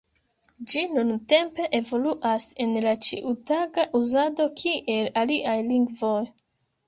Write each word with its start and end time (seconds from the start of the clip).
Ĝi 0.69 0.81
nuntempe 0.93 1.65
evoluas 1.79 2.47
en 2.65 2.73
la 2.87 2.93
ĉiutaga 3.07 3.85
uzado 4.01 4.47
kiel 4.61 5.11
aliaj 5.25 5.55
lingvoj. 5.69 6.19